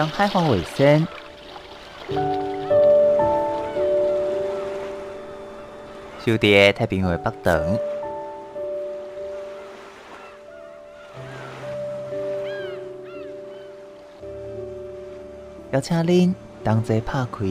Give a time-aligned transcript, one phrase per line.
[0.00, 1.06] 当海防卫生，
[6.24, 7.78] 守伫太平洋北端，
[15.72, 17.44] 邀请恁同齐拍开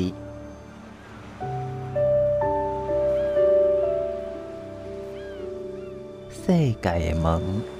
[6.31, 6.47] 世
[6.81, 7.78] 界的门。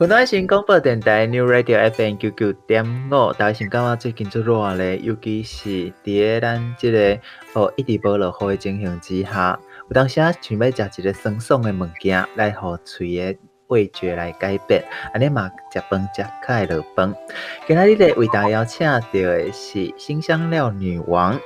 [0.00, 7.18] 云端新广播电台 New Radio FM 九九点五，大家想感觉最近做热咧，尤其是伫咱即个
[7.54, 9.58] 哦一直无落雨的情形之下，
[9.88, 13.36] 有当时啊想要食一个酸爽的物件来互喙的
[13.66, 17.12] 味觉来改变，安尼嘛食饭食较会落饭。
[17.66, 21.36] 今仔日咧为大家邀请到的是新香料女王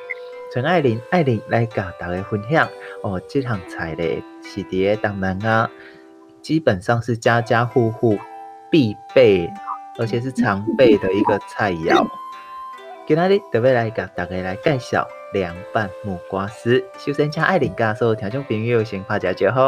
[0.53, 2.69] 陈爱玲，爱玲来甲大家分享
[3.03, 5.71] 哦，这项菜咧是伫个东南亚，
[6.43, 8.19] 基本上是家家户户。
[8.73, 9.53] 必备，
[9.99, 12.09] 而且是常备的一个菜肴。
[13.07, 16.83] 今天呢，特别来给大家来介绍凉拌木瓜丝。
[16.97, 19.61] 首先，请爱玲家所有听众朋友先拍下招呼。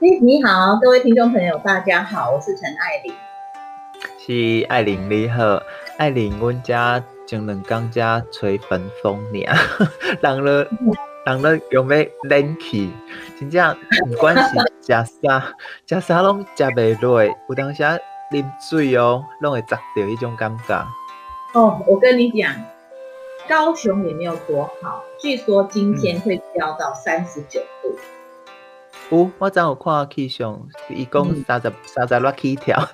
[0.00, 3.14] 嘿，你好，各位听众朋友，大家好，我是陈爱玲。
[4.18, 5.62] 是爱玲你好，
[5.96, 9.56] 爱玲，阮家前两工家吹风风尔，
[10.20, 10.66] 人了
[11.24, 12.90] 人了用要冷气，
[13.50, 13.76] 真正
[14.10, 14.42] 不管是
[14.80, 14.92] 食
[15.22, 15.54] 啥
[15.86, 17.96] 食啥拢食袂落，有当时啊
[18.30, 20.86] 啉水哦，拢会砸到一种感觉。
[21.54, 22.54] 哦，我跟你讲，
[23.48, 27.90] 高雄也没有多好，据说今天会飙到三十九度。
[27.90, 27.98] 嗯
[29.10, 30.58] 有，我昨有看气象，
[30.88, 32.88] 伊讲三十三十六起跳，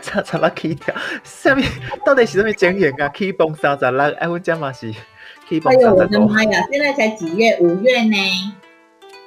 [0.00, 0.94] 三十六起跳，
[1.24, 1.60] 啥物？
[2.06, 3.08] 到底是啥物情形啊？
[3.08, 4.92] 起风三十六，哎，阮遮嘛是
[5.48, 5.88] 起风三十六。
[5.88, 6.64] 哎呦，我的妈呀！
[6.70, 7.58] 现在才几月？
[7.60, 8.16] 五月呢？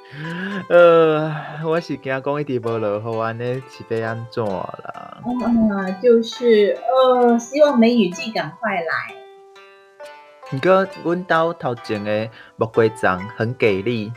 [0.68, 5.18] 呃，我是惊讲一直无落雨，安尼是要安怎啦？
[5.24, 9.14] 嗯，就是呃，希望梅雨季赶快来。
[10.52, 14.12] 毋过，阮兜头前的木瓜欉很给力。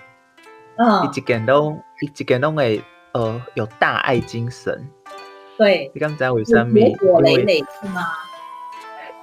[0.77, 2.81] 嗯，伊一件拢，伊一件拢会，
[3.13, 4.88] 呃，有大爱精神。
[5.57, 6.74] 对，你敢知为啥物？
[6.74, 8.01] 结果累累是吗？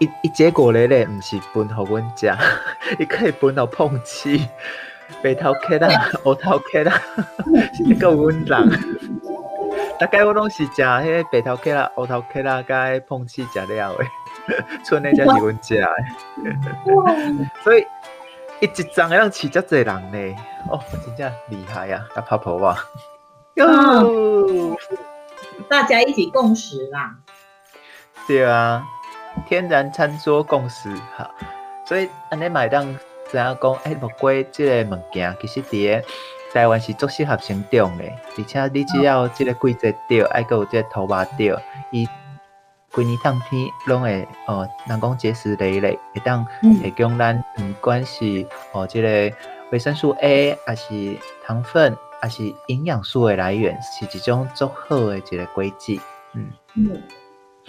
[0.01, 2.31] 伊伊结果累累，毋是分互阮食，
[2.99, 4.47] 伊可以分互碰气，
[5.23, 5.89] 白头壳啦，
[6.25, 6.93] 乌头壳啦，
[7.75, 8.71] 是一个阮人。
[9.99, 14.07] 大概我拢是食迄个白头壳啦、乌头壳啦，甲碰气食了诶，
[14.85, 15.87] 剩诶才是阮食诶。
[17.63, 17.85] 所以。
[18.59, 20.37] 一一张要饲遮济人呢，
[20.71, 22.03] 哦，真正厉害呀！
[22.17, 22.75] 要拍婆哇，
[23.53, 24.75] 哟，
[25.69, 27.15] 大家一起共食啦。
[28.27, 28.83] 对啊，
[29.47, 30.89] 天然餐桌共食
[31.19, 31.31] 哈。
[31.85, 32.83] 所以安尼买当
[33.31, 33.73] 怎样讲？
[33.85, 36.07] 哎，木瓜即个物件其实伫个
[36.53, 38.05] 台湾是足适合生长的，
[38.39, 41.57] 而且你只要即个季节对，还阁有即个土壤对，
[41.91, 42.07] 伊。
[42.93, 46.47] 规年冬天拢会哦，人讲结实累累，会当
[46.83, 49.09] 提供咱毋管是哦，即个
[49.71, 51.15] 维生素 A，还是
[51.45, 56.01] 糖分，还是营养素的来源，是一种足好的一个规矩。
[56.33, 57.03] 嗯嗯，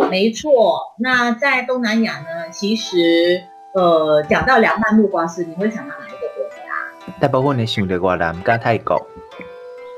[0.09, 0.79] 没错。
[0.97, 3.43] 那在东南亚呢，其实
[3.77, 7.13] 呃，讲到凉拌木瓜丝，你会想到哪一个国家？
[7.21, 9.07] 大部分你想到越南加泰国。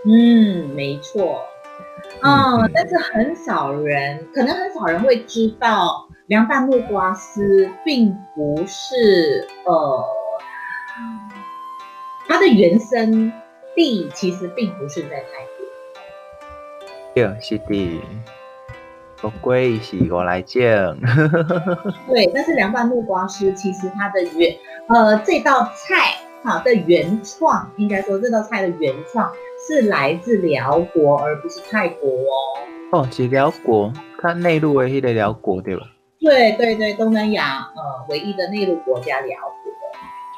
[0.06, 1.46] 嗯，没错。
[2.22, 10.06] 嗯，嗯，但是很少人，可能很少人会知道，凉拌木瓜丝并不是呃，
[12.28, 13.32] 它的原生
[13.74, 15.66] 地其实并不是在泰国。
[17.16, 18.02] 对，是的，
[19.22, 20.62] 不贵是我来讲。
[22.08, 24.56] 对，但是凉拌木瓜丝其实它的原
[24.88, 29.32] 呃这道菜哈的原创，应该说这道菜的原创。
[29.68, 33.04] 是来自辽国，而不是泰国哦。
[33.04, 35.84] 哦，是辽国，它内陆唯一的辽国对吧？
[36.22, 39.72] 对对对，东南亚呃唯一的内陆国家辽国。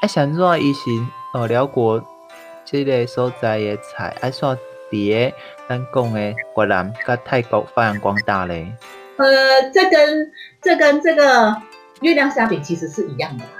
[0.00, 0.92] 哎，想说以前
[1.34, 2.02] 呃辽国
[2.64, 4.58] 这个所在的菜，啊算
[4.92, 5.34] 在
[5.68, 8.72] 咱讲的越南跟泰国发扬光大嘞。
[9.16, 11.56] 呃，这跟这跟这个
[12.00, 13.50] 月亮虾饼其实是一样的嘛。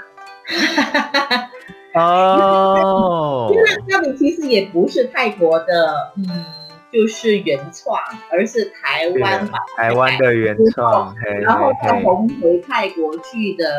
[1.95, 6.45] 哦，月亮虾饼其实也不是泰国的，嗯，
[6.93, 7.99] 就是原创，
[8.31, 13.71] 而是台湾吧，台湾的原创，然后再红回泰国去的，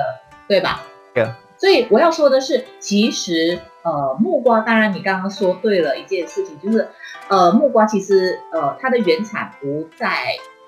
[0.48, 0.82] 对吧？
[1.14, 1.28] 对。
[1.58, 6.90] 所以我要说的是，其实呃，木瓜，当然你刚刚说对了一件事情，就是
[7.30, 10.08] 呃，木瓜其实呃，它的原产不在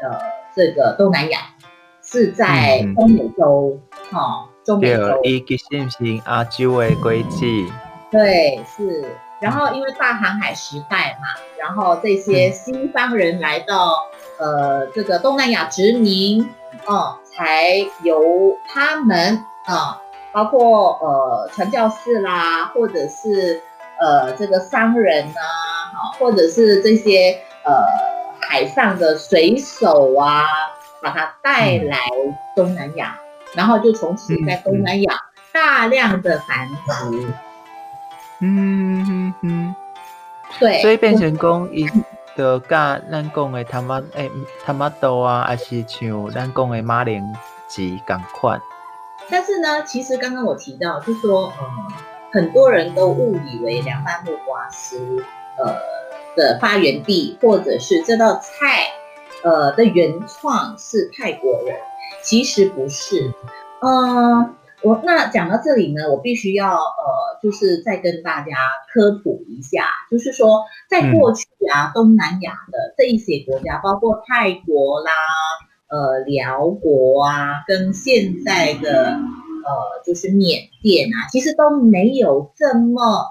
[0.01, 0.17] 呃
[0.55, 1.39] 这个东南亚，
[2.01, 3.79] 是在中美洲，
[4.11, 4.19] 哈、嗯。
[4.19, 7.71] 哦中美洲，伊其实是亚洲的轨迹。
[8.09, 9.05] 对，是。
[9.39, 13.93] 然后因为大航海时代嘛，然后这些西方人来到、
[14.39, 16.41] 嗯、呃这个东南亚殖民，
[16.87, 19.35] 哦、呃，才由他们
[19.65, 19.97] 啊、呃，
[20.31, 23.61] 包括呃传教士啦，或者是
[23.99, 27.85] 呃这个商人呐、啊，或者是这些呃
[28.41, 30.45] 海上的水手啊，
[31.01, 31.97] 把它带来
[32.55, 33.17] 东南亚。
[33.19, 33.25] 嗯
[33.55, 35.13] 然后就从此在东南亚
[35.53, 37.33] 大量的繁殖，
[38.41, 39.75] 嗯嗯嗯，
[40.59, 41.89] 对，所以变成讲伊
[42.35, 44.29] 就甲咱讲的他妈诶，
[44.65, 47.23] 他妈豆啊，还是像咱讲的马铃
[47.69, 48.59] 薯共款。
[49.29, 51.93] 但是呢，其实刚刚我提到，就说，嗯，
[52.35, 55.23] 很多人都误以为凉拌木瓜丝，
[55.57, 55.73] 呃
[56.35, 58.87] 的发源地，或者是这道菜，
[59.41, 61.77] 呃的原创是泰国人，
[62.21, 63.31] 其实不是。
[63.79, 68.51] 嗯，我那讲到这里呢，我必须要，呃，就是再跟大家
[68.93, 75.11] 科普一下，就是说，在过去啊，东南亚的这一些国家，包括泰国啦。
[75.87, 79.19] 呃，寮国啊，跟现在的
[79.65, 83.25] 呃，就是缅甸啊，其实都没有这么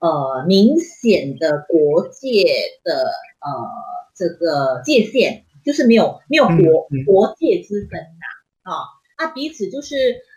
[0.00, 2.44] 呃明显的国界
[2.82, 2.92] 的
[3.40, 3.50] 呃
[4.16, 6.56] 这个界限，就是没有没有国、
[6.90, 8.72] 嗯嗯、国界之分呐啊，
[9.16, 9.94] 啊，啊彼此就是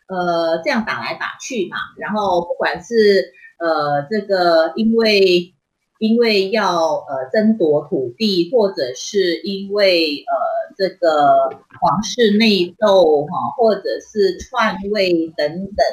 [0.07, 5.53] 呃这样打来打去嘛，然后不管是呃这个因为。
[5.99, 15.85] 因为要呃争夺土地，或者是因为呃这个皇室内斗哈，或者是篡位等等，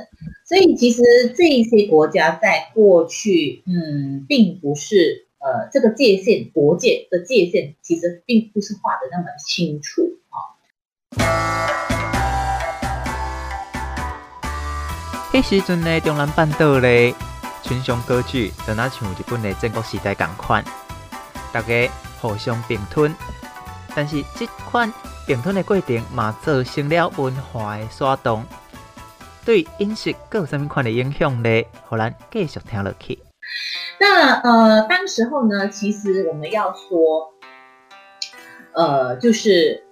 [0.48, 1.02] 所以其实
[1.36, 10.56] 这一些国家在过去，嗯，并不是呃这个界限国界的界限，其实并不是画的那么清楚哈。
[15.32, 17.12] 那时阵呢，中南半岛嘞。
[17.66, 20.64] 群雄割据，就那像日本的战国时代同款，
[21.52, 23.12] 大家互相并吞。
[23.92, 24.92] 但是这款
[25.26, 28.44] 并吞的过程嘛，造成了文化的刷动，
[29.44, 31.64] 对饮食各有什么款的影响呢？
[31.88, 33.18] 好，咱继续听落去。
[33.99, 37.32] 那呃，当时候呢，其实我们要说，
[38.75, 39.85] 呃，就是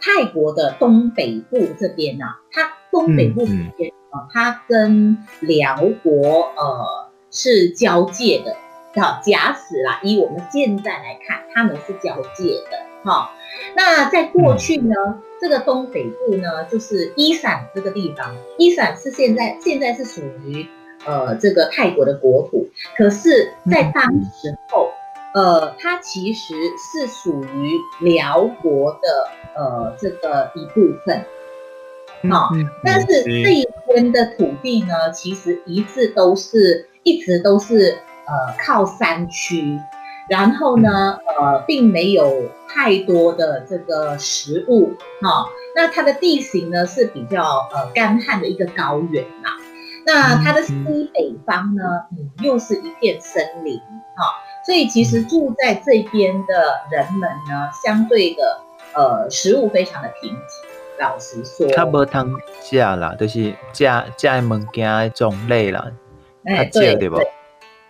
[0.00, 7.11] 泰国的东北部这边呢、啊，它东北部这边啊，它跟辽国呃。
[7.32, 8.54] 是交界的，
[9.00, 13.32] 好，假使啦，以我们现在来看，他们是交界的，好，
[13.74, 14.94] 那在过去呢，
[15.40, 20.66] 这个东北部呢，就是伊散这个地方，伊散是现在现在是属于
[21.06, 24.90] 呃这个泰国的国土，可是，在当时候，
[25.32, 31.24] 呃，它其实是属于辽国的呃这个一部分，
[32.30, 32.50] 好，
[32.84, 36.90] 但是这一边的土地呢，其实一直都是。
[37.02, 39.78] 一直都是呃靠山区，
[40.28, 49.50] 然后呢呃并没有太多的这个食物哈、哦，那它的地形呢是比较呃干旱的一个高原呐，
[50.06, 50.74] 那它的西
[51.12, 51.82] 北方呢
[52.12, 53.78] 嗯又是一片森林
[54.16, 54.28] 哈、哦，
[54.64, 58.60] 所以其实住在这边的人们呢相对的
[58.94, 62.32] 呃食物非常的贫瘠，老实说，它无通
[62.62, 63.84] 食啦，就是食
[64.16, 65.84] 食的物件种类啦。
[66.44, 67.08] 哎，对对，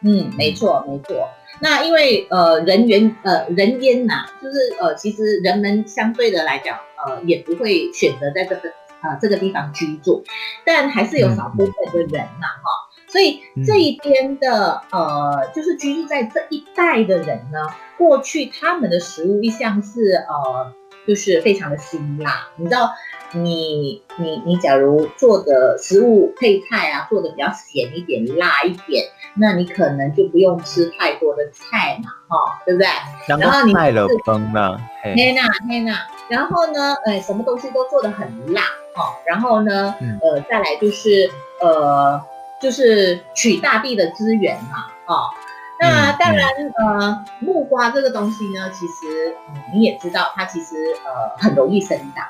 [0.04, 1.28] 嗯，没错没错。
[1.60, 8.68] 那因为呃人员呃人烟呐，就是呃其实人们相对的来讲呃也不会选择在这个
[9.02, 10.24] 呃这个地方居住，
[10.64, 12.88] 但还是有少部分的人呐哈。
[13.08, 17.58] 所以这一边的呃就是居住在这一带的人呢，
[17.96, 20.72] 过去他们的食物一向是呃
[21.06, 22.90] 就是非常的辛辣，你知道。
[23.34, 32.86] 你你你，假如做的食物配菜啊，做的比较咸一点、辣一点，那你可能就不用吃太多的菜嘛，哈、哦，对不对？
[33.26, 35.96] 然后你卖了崩了，嘿呐嘿呐。
[36.28, 38.62] 然后呢，呃，什么东西都做的很辣，
[38.94, 39.06] 哈、哦。
[39.26, 42.20] 然后呢，呃，再来就是呃，
[42.60, 45.30] 就是取大地的资源嘛，哦。
[45.80, 46.46] 那当然，
[46.76, 52.24] 呃，木瓜这个东西呢，其实、嗯、你也知道，它其实呃很容易生长。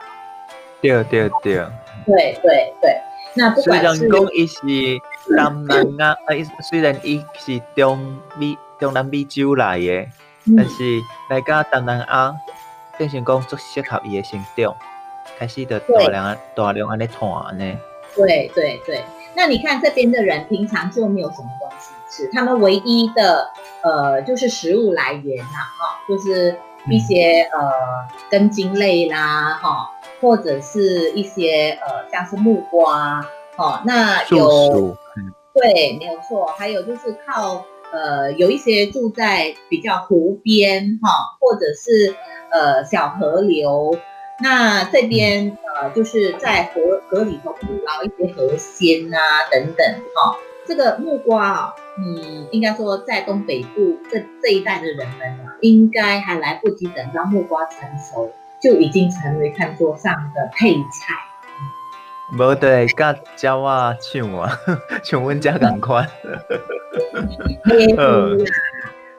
[0.82, 1.64] 对对对，
[2.04, 3.00] 对对对，
[3.34, 4.58] 那不管是虽然讲伊是
[5.36, 6.28] 东南亚，啊，
[6.68, 10.08] 虽然伊是中美中南美洲来的，
[10.46, 12.34] 嗯、但是来到东南亚，
[12.98, 14.74] 变成讲足适合伊的生长，
[15.38, 17.78] 开始的大量大量安尼团呢。
[18.16, 19.02] 对对对，
[19.34, 23.48] 那你看这边的人平常就没有什么东西吃，他们唯一的
[23.82, 26.54] 呃就是食物来源呐，哈，就是
[26.90, 27.72] 一些、嗯、呃
[28.28, 29.88] 根茎类啦，哈。
[30.22, 33.20] 或者是一些呃，像是木瓜，
[33.56, 34.96] 哦，那有，
[35.52, 36.46] 对，没有错。
[36.56, 42.14] 还有就是靠呃，有一些住在比较湖边哈、哦，或者是
[42.52, 43.98] 呃小河流，
[44.40, 49.18] 那这边呃就是在河河里头捕捞一些河鲜啊
[49.50, 50.36] 等等哈、哦。
[50.64, 58.30] 这个木瓜啊，嗯，应该说在东北部这这一带的人们啊，应该还来不及等到木瓜成熟。
[58.62, 61.14] 就已经成为餐桌上的配菜。
[62.38, 64.59] 无对，甲鸟仔唱 啊，
[65.02, 66.09] 像阮家同款。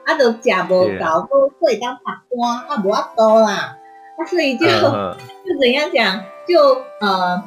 [0.06, 3.78] 啊，都食无够，都会当发光，啊，无法多啦，
[4.18, 7.44] 啊，所以就就怎样讲，就呃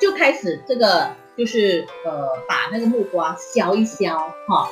[0.00, 4.08] 就开始这个就是呃把那个木瓜削一削
[4.48, 4.68] 哈，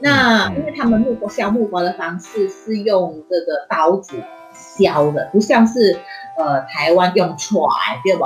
[0.00, 4.16] 那因为他们木瓜削木瓜的方式是用这个刀子
[4.52, 5.96] 削的，不像是
[6.36, 7.68] 呃台湾用锄，
[8.04, 8.24] 对不？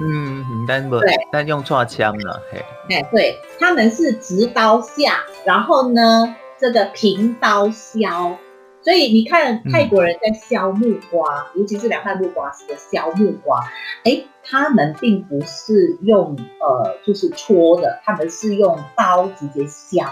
[0.00, 2.42] 嗯，但不，对，但用错枪了？
[2.50, 8.36] 嘿，哎，对，他们是直刀下，然后呢，这个平刀削，
[8.82, 13.60] 所以你看泰国人在削木瓜，嗯、尤其是凉拌木瓜丝的削木瓜，
[14.04, 20.02] 哎，他们并不是用呃，就是搓的，他们是用刀直接削，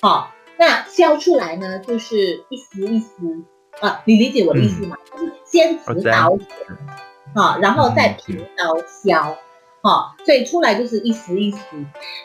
[0.00, 0.26] 好、哦，
[0.58, 3.14] 那削出来呢，就是一丝一丝
[3.80, 4.96] 啊，你理解我的意思吗？
[5.14, 6.36] 嗯、就是先直刀。
[7.34, 9.36] 好，然后再平刀削，
[9.82, 11.58] 好，所以出来就是一丝一丝。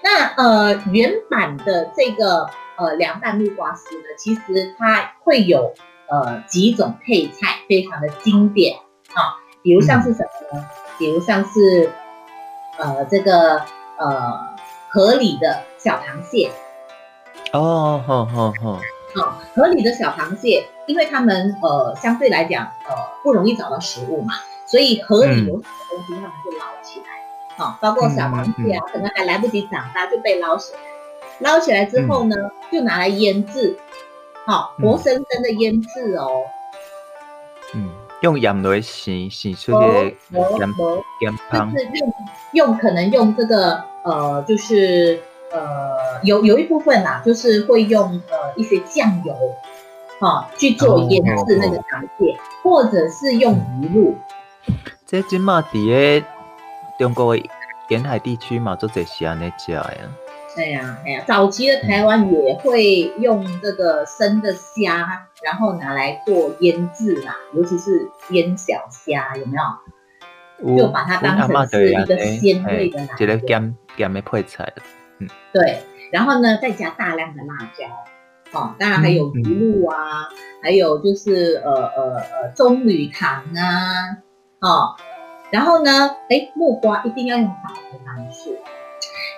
[0.03, 5.73] 那呃原版的这个呃凉拌木瓜丝呢，其实它会有
[6.07, 8.77] 呃几种配菜，非常的经典
[9.13, 10.65] 啊，比如像是什么呢？
[10.97, 11.91] 比如像是
[12.77, 13.65] 呃这个
[13.97, 14.39] 呃
[14.89, 16.49] 河里的小螃蟹。
[17.51, 18.79] 哦，好好好。
[19.15, 24.33] 好，河里的小螃蟹，因为他们呃相对来讲呃不容易找到食物嘛。
[24.65, 30.79] 所以河里有什么东西，它们就捞起来，啊、嗯，包括小螃蟹啊，可能还来不及长大就被捞起来。
[31.39, 33.77] 捞起来之后呢，嗯、就拿来腌制，
[34.45, 36.43] 好，活生生的腌制哦。
[37.73, 37.89] 嗯，
[38.21, 40.13] 用盐来洗洗出的盐
[41.19, 42.13] 盐汤，就是用
[42.53, 49.35] 用可能用这个呃，就是呃有有一部分啦，就是会用呃一些酱油，
[50.19, 54.15] 哈去做腌制那个螃蟹，或者是用鱼露。
[55.05, 56.25] 这今嘛伫个
[56.97, 57.43] 中国的
[57.89, 59.85] 沿海地区嘛，做这些安尼食呀。
[60.53, 70.77] 对呀，哎呀，早期的台湾也会用这个生的虾，然后拿来做腌制啦，尤其是腌小虾，有没有？
[70.77, 74.71] 就把它当成是一个鲜味的来源，一个咸咸的配菜。
[75.21, 84.17] 嗯，对，然后呢，再加大量的辣椒，哦，当然还有鱼露啊，嗯、还有就是呃呃呃棕榈糖啊。
[84.59, 84.95] 哦，
[85.51, 88.57] 然后呢，哎，木瓜一定要用打的方式，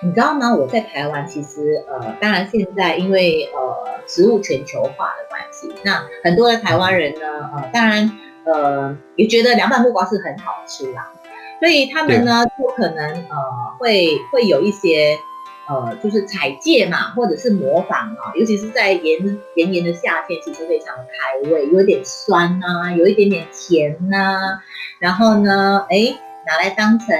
[0.02, 0.54] 你知道吗？
[0.54, 7.20] 我在台湾，其实呃，当然现在因为呃食物全球化的关系，那很多的台湾人呢，
[7.54, 8.10] 呃，当然
[8.46, 11.12] 呃也觉得凉拌木瓜是很好吃啦，
[11.60, 13.36] 所以他们呢就可能呃
[13.78, 15.18] 会会有一些。
[15.66, 24.62] 呃，就是采芥嘛，或者是模仿啊，尤其是在炎炎炎的夏天，其实非常的开胃，有一点酸啊，有一点点甜呐、啊，
[24.98, 26.14] 然后呢，哎，
[26.46, 27.16] 拿来当成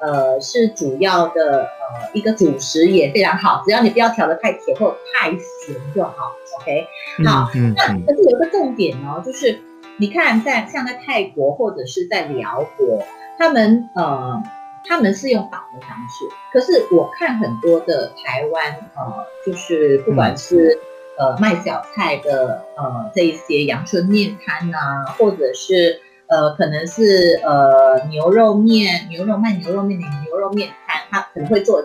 [0.00, 6.12] 呃是主要的呃一个主食也非常好，只要你不要调的太甜或太咸就好
[6.60, 6.86] ，OK？
[7.24, 9.60] 好，嗯嗯嗯、那可是有一个重点哦，就是
[9.96, 13.04] 你看在像在泰国或者是在辽国，
[13.38, 14.42] 他们呃。
[14.88, 20.78] 他们是用绑的方式，可是我看很多的台湾，呃，就是不管是
[21.18, 31.84] 呃卖小菜的，呃这一些阳春面摊啊，或者是呃可能是呃牛肉面、牛肉卖牛肉面的牛肉面摊，他可能会做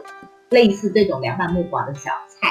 [0.50, 2.50] 类似这种凉拌木瓜的小菜，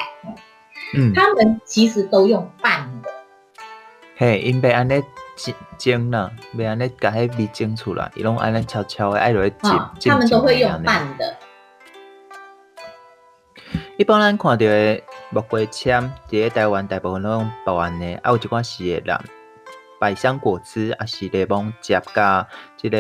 [0.95, 3.11] 嗯，他们其实都用拌的，
[4.17, 5.01] 嘿，因为安尼。
[5.79, 9.71] 蒸啦，袂安尼甲迄味蒸出来，伊拢安尼悄悄的爱落去蒸。
[10.05, 11.37] 他们都会用拌的。
[13.97, 19.17] 一般咱看到的木瓜签，伫个台湾大部分拢用拌的，啊有一寡是会淋
[19.99, 22.99] 百香果汁，啊是柠檬汁加即个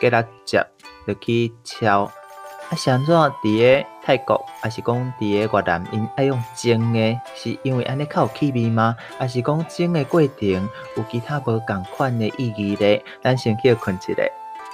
[0.00, 0.66] 芥辣汁
[1.06, 2.02] 落去敲。
[2.04, 8.94] 啊，像怎伫个泰国，还是讲伫个越南，因爱用蒸的，是因为安尼较有气味吗？
[9.18, 13.02] 还是讲蒸的过程有其他无共款的意义咧？
[13.22, 14.22] 咱先去困一下，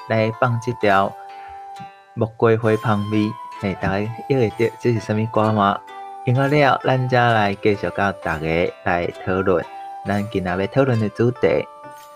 [0.09, 1.15] 来放这条
[2.15, 5.81] 木瓜花香味，嘿，大家约会得这是什么歌吗？
[6.25, 8.47] 听好了，咱再来继续甲大家
[8.83, 9.65] 来讨论，
[10.05, 11.65] 咱今日要讨论的主题：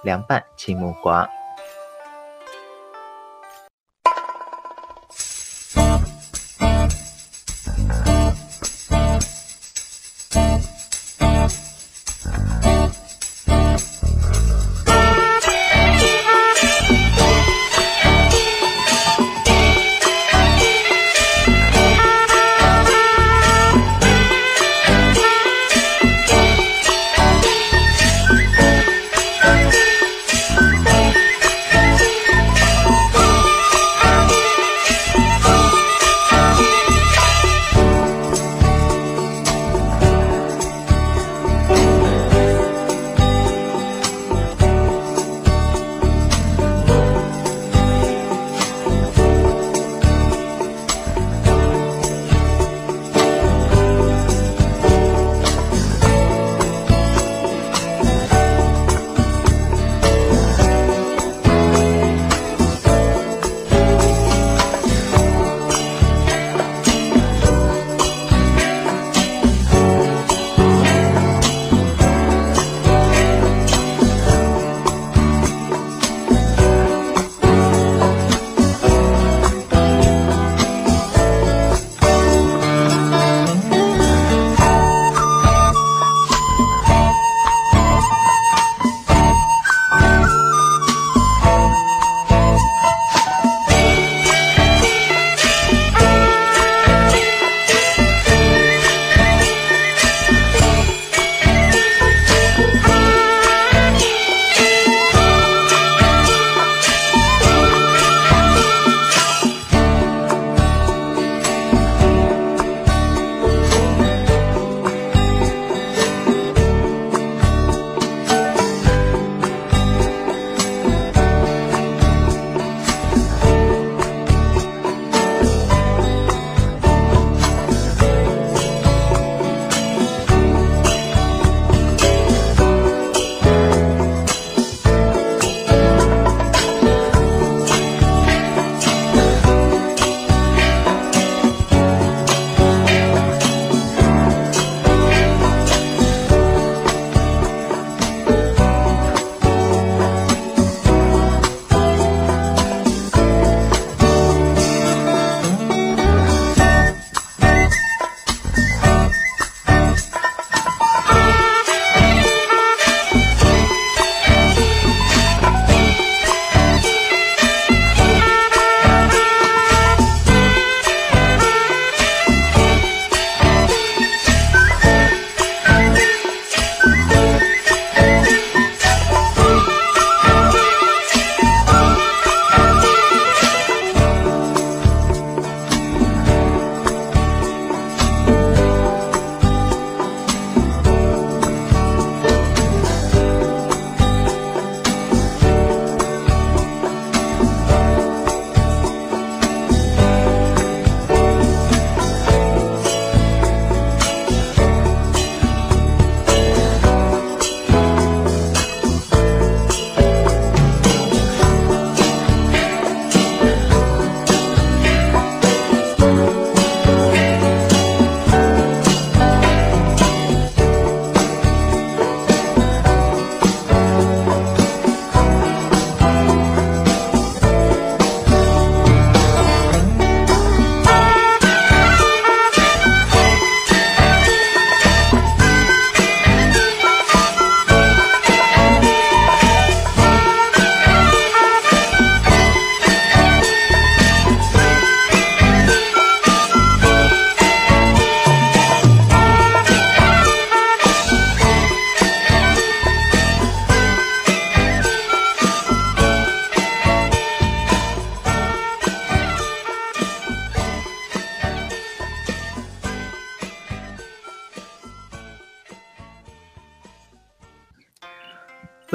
[0.03, 1.29] 凉拌青木瓜。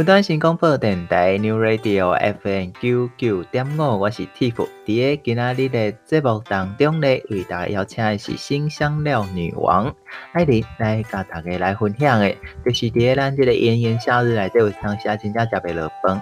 [0.09, 4.67] 不断新广播电台 New Radio FM 九九点五，我是 Tiff。
[4.83, 9.95] 伫今仔日的节目当中咧，为大家邀请的是新香料女王
[10.33, 16.19] 艾琳来甲大家来分享的，就是伫咱这个炎炎夏日内底有当时真正食袂落饭，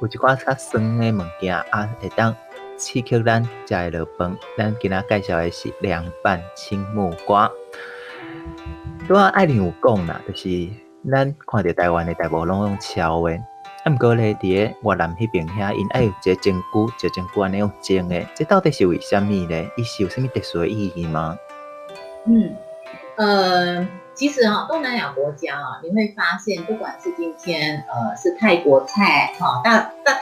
[0.00, 2.34] 有一寡较酸的物件啊，会当
[2.78, 4.34] 刺激咱食会落饭。
[4.56, 7.50] 咱今仔介绍的是凉拌青木瓜。
[9.06, 10.87] 拄仔爱琳有讲啦，就是。
[11.10, 13.32] 咱看到台湾的大部拢用超的，
[13.84, 19.70] 啊，毋过咧，伫个越南迄边遐，因爱有一个蒸菇，就蒸菇安尼用蒸的，这到底是为虾米咧？
[19.76, 21.38] 伊是有啥物特殊的意义吗？
[22.26, 22.54] 嗯，
[23.16, 30.16] 呃，其实啊，东南亚国家啊，你会发现，不管是今天呃是泰国菜哈，但但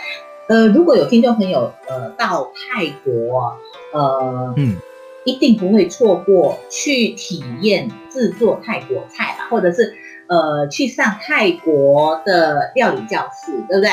[0.48, 3.56] 呃，如果有听众朋友呃到泰国，
[3.92, 4.76] 呃，嗯，
[5.24, 9.96] 一定不会错过去体验制作泰国菜吧，或者是。
[10.28, 13.90] 呃，去上泰国的料理教室，对不对？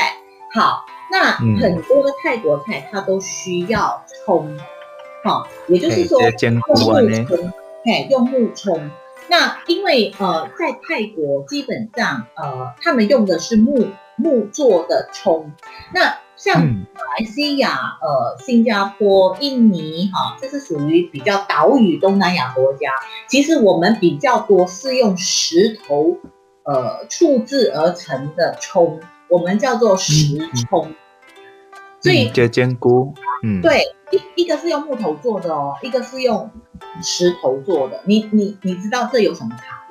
[0.52, 4.58] 好，那很多的泰国菜它都需要葱，
[5.24, 7.52] 好、嗯哦，也就是说用木葱，
[7.84, 8.90] 哎，用木葱。
[9.28, 15.50] 那因为呃，在泰国基本上呃，他们用的是木木做的葱，
[15.92, 16.23] 那。
[16.44, 22.90] 像马来西亚、呃、新加坡、印尼，哈，这是属于比较岛屿东南亚国家。
[23.26, 26.18] 其实我们比较多是用石头，
[26.64, 30.36] 呃，处置而成的葱，我们叫做石
[30.68, 30.92] 葱。
[32.02, 33.80] 所以就煎菇，嗯，对，
[34.10, 36.50] 一一个是用木头做的哦，一个是用
[37.02, 38.02] 石头做的。
[38.04, 39.83] 你你你知道这有什么差？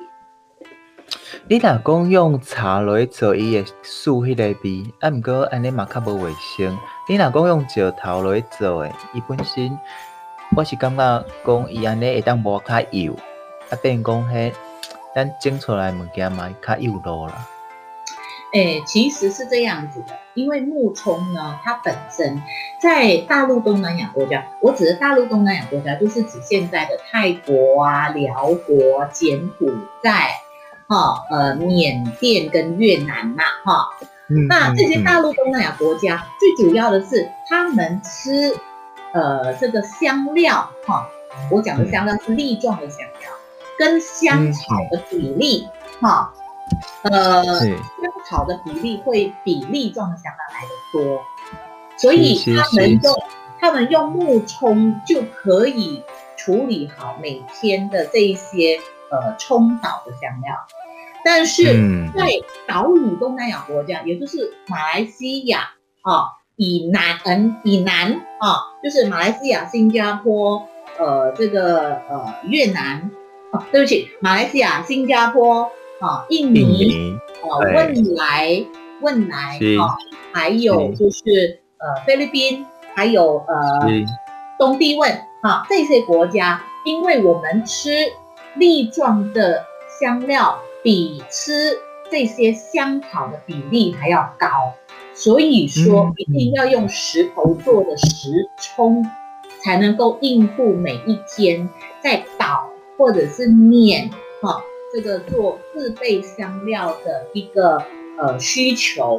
[1.46, 6.78] 你若讲用茶来做伊个素迄个味，啊，毋过安尼嘛较无卫生。
[7.08, 9.78] 你若讲用石头来做诶，伊本身
[10.56, 13.14] 我是感觉讲伊安尼会当无较油，
[13.70, 14.52] 啊，变讲迄
[15.14, 17.46] 咱蒸出来物件嘛较油咯啦。
[18.54, 22.40] 诶、其实是这样子的，因为木葱呢，它本身
[22.80, 29.70] 在大陆东南亚国家，我指的大陆东南亚国家，就是指现在的泰国啊、寮国、柬埔
[30.02, 30.30] 寨。
[30.86, 33.88] 哈，呃，缅甸跟越南嘛，哈，
[34.28, 38.54] 嗯，那这些大陆东南亚国家，嗯、最主要的是他们吃，
[39.12, 41.08] 呃，这个香料，哈，
[41.50, 43.30] 我讲的香料是粒状的香料，
[43.78, 45.66] 跟香草的比例，
[46.02, 46.32] 哈，
[47.02, 47.78] 呃，香
[48.28, 51.22] 草的比例会比粒状的香料来得多，
[51.96, 53.14] 所以他们用
[53.58, 56.02] 他们用木冲就可以
[56.36, 58.78] 处理好每天的这一些。
[59.20, 60.54] 呃，冲岛的香料，
[61.24, 61.62] 但是
[62.16, 62.26] 在
[62.66, 65.70] 岛屿东南亚国家，嗯、也就是马来西亚
[66.02, 70.66] 啊，以南嗯以南啊，就是马来西亚、新加坡，
[70.98, 73.08] 呃，这个呃越南，
[73.52, 78.66] 哦、啊，对不起，马来西亚、新加坡啊，印尼，印尼呃，汶莱、
[79.02, 79.94] 汶莱啊，
[80.32, 83.88] 还有就是呃菲律宾，还有呃
[84.58, 88.12] 东帝汶啊，这些国家，因为我们吃。
[88.56, 89.64] 粒状的
[90.00, 91.78] 香料比吃
[92.10, 94.74] 这些香草的比例还要高，
[95.14, 99.04] 所以说一定要用石头做的石葱，
[99.62, 101.68] 才能够应付每一天
[102.02, 104.10] 在捣或者是碾
[104.42, 104.62] 哈
[104.94, 107.82] 这个做自备香料的一个
[108.18, 109.18] 呃需求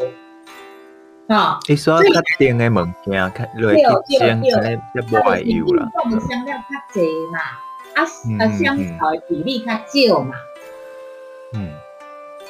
[1.27, 1.59] 啊。
[1.67, 5.89] 你说较甜的物件，较落去蒸，才才不会油了。
[6.03, 7.39] 用的香料较侪嘛。
[7.95, 10.35] 啊啊，香草的比例它就嘛，
[11.53, 11.71] 嗯，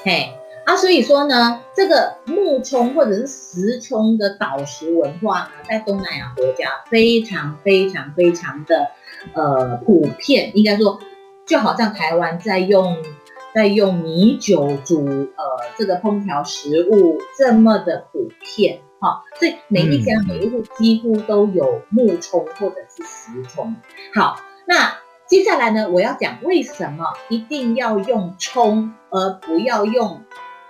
[0.04, 0.34] 嘿，
[0.66, 8.88] 啊，所以说呢，这个木冲或者是石冲的岛食文化呢，在东南亚国家非常非常非常的
[9.34, 11.00] 呃普遍，应该说，
[11.46, 12.98] 就好像台湾在用
[13.54, 15.46] 在用米酒煮呃
[15.78, 23.76] 这个烹调食物这么的普遍，哈、哦，所以每一家每一户几乎都有木冲或者是石冲，
[24.16, 25.05] 好，那。
[25.36, 30.24] 接下来呢，我要讲为什么一定要用冲，而不要用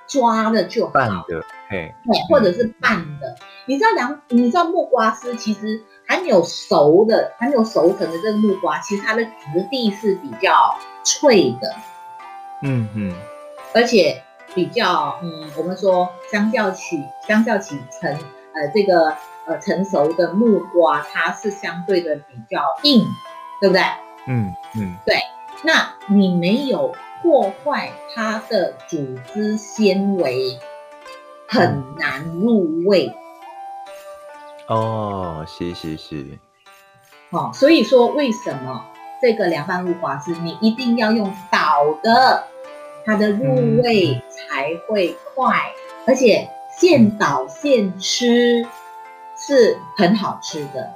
[0.08, 1.94] 抓的就好，拌的，嘿，
[2.28, 3.28] 或者是拌的。
[3.28, 3.36] 嗯、
[3.68, 11.72] 你知道凉，你知道木瓜丝其实还没有熟的，还没有熟成的这个木瓜，其实它的质地是比较脆的，
[12.64, 13.14] 嗯嗯，
[13.76, 14.20] 而且
[14.56, 18.12] 比较，嗯，我们说相较起相较起成，
[18.56, 23.06] 呃，这个呃成熟的木瓜，它是相对的比较硬，
[23.62, 23.84] 对不对？
[24.28, 25.16] 嗯嗯，对，
[25.64, 30.60] 那你没有破坏它的组织纤维，
[31.48, 33.16] 很难入味。
[34.68, 36.26] 哦，是是是。
[37.32, 38.86] 哦，所以说为什么
[39.22, 42.48] 这个凉拌木瓜丝你一定要用倒的，
[43.06, 48.66] 它的入味才会快，嗯、而且现倒现吃
[49.38, 50.92] 是很好吃的。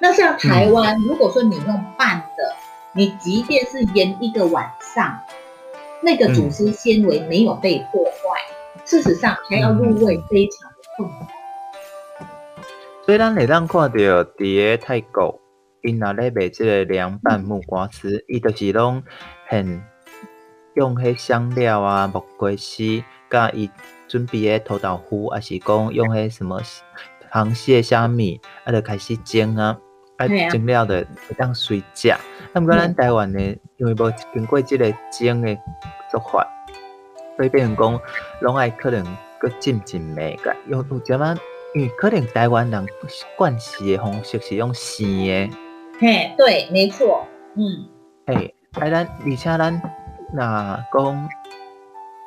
[0.00, 2.54] 那像台湾，嗯、如果说你用拌的，
[2.92, 5.18] 你即便是腌一个晚上，
[6.00, 8.40] 那个组织纤维没有被破坏，
[8.76, 11.28] 嗯、事实上还要入味非常的困难。
[13.04, 15.40] 所以咱会当看到伫个泰国，
[15.82, 19.02] 因那咧卖即个凉拌木瓜丝，伊、嗯、就是拢
[19.46, 19.82] 很
[20.74, 23.68] 用迄香料啊，木瓜丝，甲伊
[24.06, 26.62] 准备个土豆腐，还是讲用迄什么
[27.32, 29.76] 螃蟹、虾米，啊，就开始煎啊。
[30.18, 32.10] 啊，蒸了的会当水食。
[32.10, 32.20] 啊，
[32.54, 33.40] 毋过咱台湾的，
[33.76, 35.56] 因为无经过即个蒸的
[36.10, 36.46] 做法，
[37.36, 38.00] 所以变成讲
[38.40, 39.04] 拢爱可能
[39.40, 40.54] 搁浸浸糜个。
[40.68, 41.40] 用有点仔，
[41.74, 42.86] 因为可能台湾人
[43.36, 45.50] 惯习的方式是用生的。
[46.00, 47.26] 嘿，对，没错。
[47.54, 47.88] 嗯。
[48.26, 49.82] 嘿，啊，咱而且咱
[50.32, 51.28] 若讲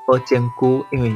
[0.08, 1.14] 无蒸久，因为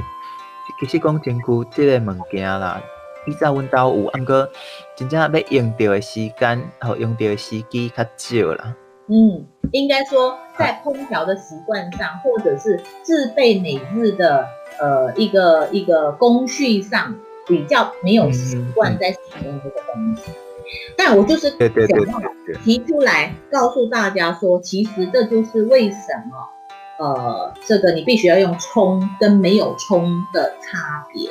[0.79, 2.81] 其实讲蒸久即个物件啦。
[3.25, 4.47] 比早阮兜有，毋过
[4.95, 8.75] 真正要用到的时间和用到的时机较少啦。
[9.07, 14.47] 嗯，应该说在烹调的习惯上，或者是自备每日的
[14.79, 17.15] 呃一个一个工序上，
[17.47, 20.23] 比较没有习惯在使用这个东西。
[20.27, 22.19] 嗯嗯、但我就是想要
[22.63, 25.97] 提出来告诉大家说，其实这就是为什
[26.31, 31.29] 么呃这个你必须要用冲跟没有冲的差别。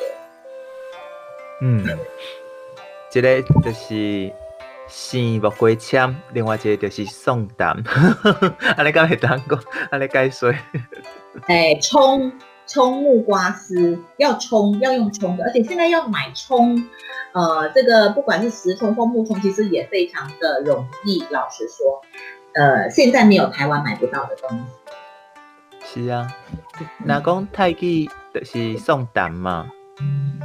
[1.66, 1.82] 嗯，
[3.14, 4.30] 一个就是
[4.86, 7.74] 生木瓜签，另外一个就是宋丹。
[8.76, 9.58] 安尼讲会当讲，
[9.90, 10.52] 安尼解说。
[11.46, 12.30] 哎，葱
[12.66, 16.76] 葱木瓜丝要葱要用葱的，而且现在要买葱，
[17.32, 21.24] 呃，这个不管是石葱或木葱，其实也非常的容易。
[21.30, 22.02] 老实说，
[22.52, 26.02] 呃，现在没有台湾买不到的东西。
[26.02, 26.30] 是啊，
[26.98, 29.66] 那讲泰记就是宋丹嘛。
[29.98, 30.38] 嗯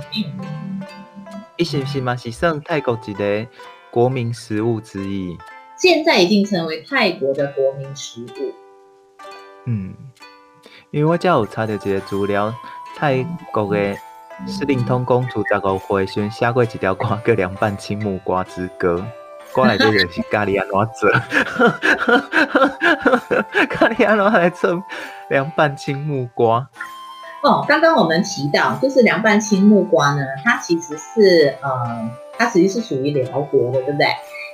[1.60, 2.16] 伊是不是嘛？
[2.16, 3.46] 是算泰国一个
[3.92, 5.38] 国民食物之一。
[5.78, 8.54] 现在已经成为泰国的国民食物。
[9.66, 9.94] 嗯，
[10.92, 12.56] 因为我才有查到一个资料，
[12.96, 13.94] 泰国的
[14.48, 19.06] 司令通公主十五岁时写过一条歌叫《凉拌青木瓜之歌》，
[19.54, 21.12] 歌内底就是咖喱安怎做，
[23.68, 24.82] 咖喱安怎来做
[25.30, 26.70] 凉拌青木瓜。
[27.42, 34.08] 哦，刚刚我们提到，就是凉拌青木瓜呢，它其实是呃，它实际是属于辽国的，对不对？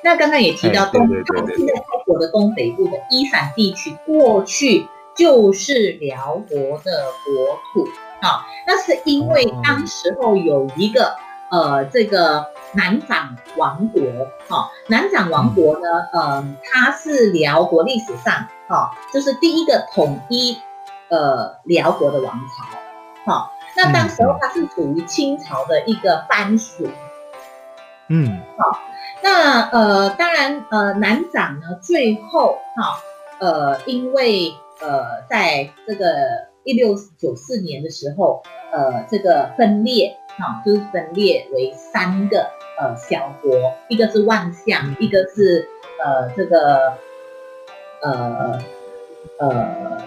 [0.04, 7.90] 那刚刚也提到东，它是在泰国的东北部的伊散地区，过去就是辽国的国土
[8.22, 8.40] 啊、哦。
[8.68, 11.16] 那是因为当时候有一个
[11.50, 14.04] 呃，这个南掌王国
[14.48, 20.56] 哈、哦，南掌王国呢，嗯、呃，它是辽国历史上哈、哦，就是第一个统一。
[21.08, 26.88] 呃，辽国的王朝，好、哦，那当时候它是属于清朝的一个藩属，
[28.10, 28.78] 嗯，好、哦，
[29.22, 32.94] 那呃，当然呃，南长呢，最后哈、哦，
[33.40, 38.42] 呃，因为呃，在这个一六九四年的时候，
[38.72, 45.70] 呃，这个分裂，哈、哦，就是分裂为三个呃小国，一个是万象，一个是
[46.04, 46.94] 呃这个
[48.02, 48.60] 呃
[49.40, 49.50] 呃。
[49.50, 49.98] 呃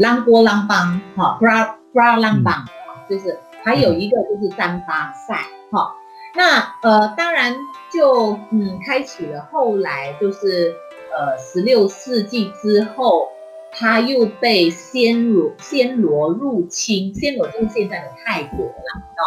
[0.00, 2.64] 浪波浪邦，哈，布拉布拉浪邦，
[3.08, 5.94] 就是还有一个就是占巴赛，哈，
[6.34, 7.54] 那呃当然
[7.92, 10.74] 就嗯开启了后来就是
[11.12, 13.28] 呃十六世纪之后，
[13.72, 19.22] 他又被暹罗暹罗入侵，暹罗就是现在的泰国了，哦，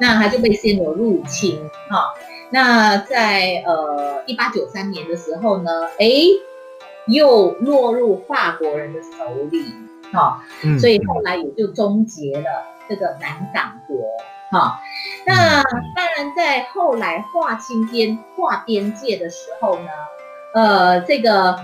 [0.00, 1.58] 那他就被暹罗入侵，
[1.90, 2.14] 哈，
[2.50, 6.06] 那在呃一八九三年的时候呢，哎，
[7.06, 9.64] 又落入法国人的手里。
[10.14, 10.42] 哈，
[10.78, 12.48] 所以后来也就终结了
[12.88, 13.96] 这个南港国。
[14.50, 14.78] 哈，
[15.26, 15.62] 那
[15.96, 19.88] 当然在后来划清边划边界的时候呢，
[20.54, 21.58] 呃，这个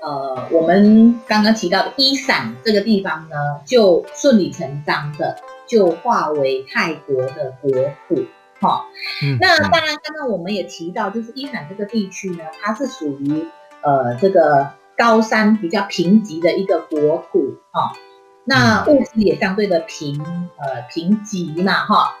[0.00, 7.70] 呃，我们刚刚提到的伊伞这个地方呢，就顺理成章的就划为泰国的国
[8.06, 8.24] 土。
[8.60, 8.84] 哈，
[9.40, 13.44] 那当然刚刚我们也提到，就是伊伞这个地区呢，它是属于
[13.82, 14.68] 呃这个。
[15.00, 17.90] 高山比较贫瘠的一个国土哈、哦，
[18.44, 20.20] 那物资也相对的贫
[20.58, 22.16] 呃贫瘠嘛哈，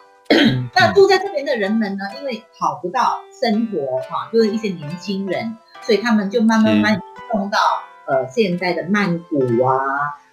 [0.74, 7.58] 那住在这边的人们呢，因为讨不到生活哈，就是一些年轻人，所以他们就慢慢慢移动到
[8.06, 9.76] 呃现在的曼谷啊，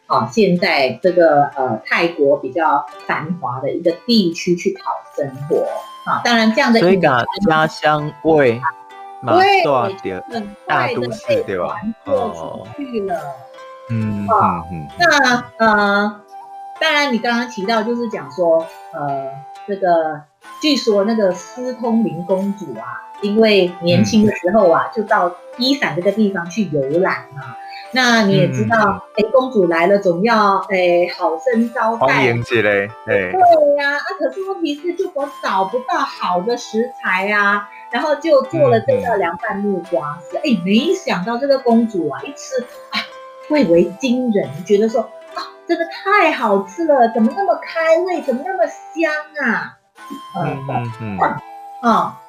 [0.05, 5.67] 啊现在这个呃泰国比较繁华的一个地区去讨生活
[6.10, 8.62] 啊，当然这样的所以家乡味。
[9.25, 11.75] 对，很大都市对吧？
[12.06, 13.19] 哦，去了，
[13.89, 14.88] 嗯嗯嗯。
[14.99, 16.21] 那呃，
[16.80, 19.30] 当然你刚刚提到就是讲说，呃，
[19.67, 20.21] 这个
[20.62, 27.58] 据说那个斯通灵公主啊，因为年轻的时候啊，就到伊散这个地方去游览啊。
[27.94, 33.31] 那你也知道，哎、嗯，公主来了总要哎好生招待，欢迎之类，对
[33.77, 42.62] 呀，啊，可是问题是，就我找不到好的食材啊，然后就做了这个凉拌木瓜丝，哎、嗯嗯，没想到这个公主啊，一吃
[42.92, 43.00] 啊，
[43.50, 45.02] 蔚为惊人，觉得说
[45.35, 49.12] 啊，真的太好吃了，怎么那么开胃，怎么那么香
[49.46, 49.77] 啊？
[50.35, 51.19] 嗯嗯嗯，
[51.81, 52.21] 啊，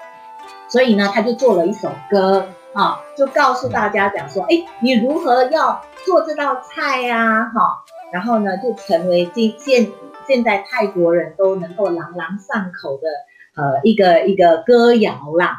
[0.69, 2.47] 所以呢，他就做了一首歌。
[2.75, 7.51] 啊，就告诉大家讲说，哎，你如何要做这道菜呀？
[7.53, 7.83] 哈，
[8.13, 9.91] 然后呢，就成为今现
[10.29, 13.09] 现在泰国人都能够朗朗上口的
[13.59, 15.59] 呃一个一个歌谣啦，哈。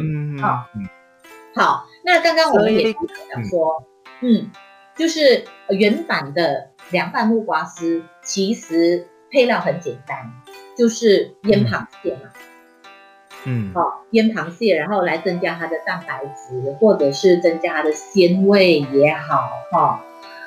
[0.00, 0.66] 嗯，好，
[1.54, 3.84] 好，那刚刚我们也讲说，
[4.22, 4.50] 嗯，
[4.96, 10.32] 就是原版的凉拌木瓜丝，其实配料很简单，
[10.76, 12.30] 就是腌螃蟹嘛。
[13.44, 19.98] 嗯，好、哦，腌螃蟹，然后来增加它的蛋白质，或者是增加它的鲜味也好，哈、哦，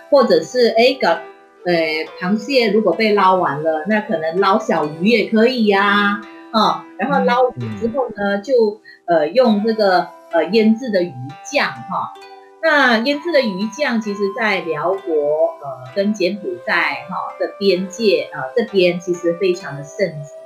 [0.09, 1.21] 或者是哎个，
[1.65, 1.73] 呃，
[2.19, 12.01] 螃蟹如果被捞完了，那可能捞小鱼也可以呀、啊，哦，然后捞鱼之后呢，就呃用这个呃腌制的鱼酱，哈、哦，
[12.63, 20.37] 那腌制的鱼酱，其实在寮国呃跟柬埔寨哈、哦、的边界啊、呃、这边其实非常的盛行。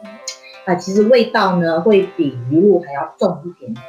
[0.66, 3.86] 啊，其实味道呢会比鱼露还要重一点点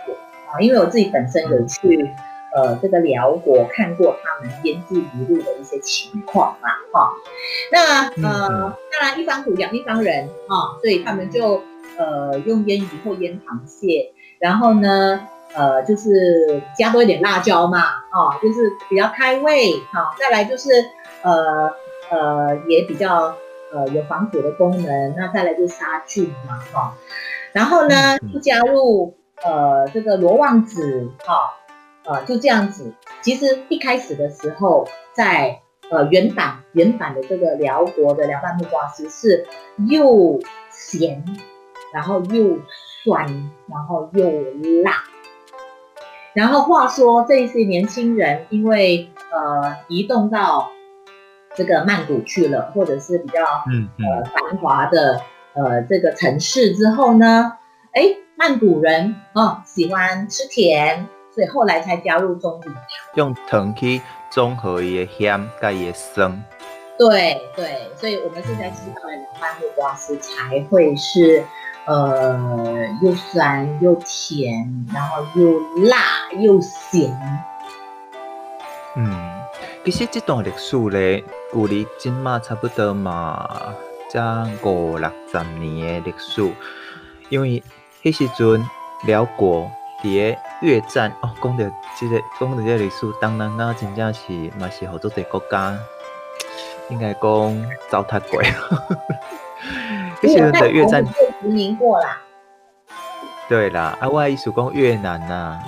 [0.46, 2.08] 啊，因为我自己本身有去
[2.56, 7.12] 呃这个辽国看过他们腌制鱼露的一些情况嘛，哈，
[7.70, 11.62] 那呃当然一方土养一方人啊，所以他们就
[11.98, 20.70] 呃用腌鱼或腌螃蟹，然后呢呃就是加多一点辣椒嘛，啊，就是比较开胃，哈，再来就是
[21.22, 21.70] 呃
[22.10, 23.36] 呃也比较。
[23.72, 26.94] 呃，有防腐的功能，那再来就是杀菌嘛，哈，
[27.52, 31.52] 然后呢，不加入呃这个罗望子，哈，
[32.06, 32.92] 呃就这样子。
[33.22, 39.46] 其实一开始的时候，在呃原版原版的这个辽国的凉拌木瓜丝是
[39.88, 40.40] 又
[40.70, 41.24] 咸，
[41.92, 42.58] 然后又
[43.04, 43.26] 酸，
[43.68, 44.30] 然后又
[44.82, 45.04] 辣。
[46.32, 50.70] 然后话说这些年轻人因为呃移动到。
[51.58, 53.40] 这个曼谷去了，或者是比较
[53.72, 55.22] 嗯，嗯呃繁华的
[55.54, 57.54] 呃这个城市之后呢，
[57.94, 62.74] 哎，曼谷人啊、哦、喜欢吃甜，所以后来才加入棕榈糖，
[63.14, 66.42] 用藤去综合一些咸，加一些酸。
[66.98, 71.44] 对对，所以我们现在吃到的凉拌木瓜丝才会是
[71.84, 75.98] 呃又酸又甜，然后又辣
[76.40, 77.14] 又咸。
[78.96, 79.32] 嗯。
[79.84, 81.22] 其实这段历史咧，
[81.52, 83.48] 距离今嘛差不多嘛，
[84.10, 84.20] 才
[84.64, 86.50] 五六十年的历史。
[87.28, 87.62] 因为
[88.02, 88.68] 迄时阵
[89.04, 89.70] 辽国
[90.02, 95.76] 伫个越战哦，讲着即个讲着即个历史，当然啊，真正是嘛是好多个国家，
[96.90, 98.42] 应该讲糟蹋过。
[100.20, 101.12] 迄时阵的越战殖
[101.48, 102.20] 民过啦。
[103.48, 105.58] 对啦，啊，我的意思讲越南呐、